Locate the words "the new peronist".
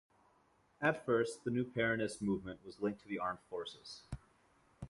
1.43-2.23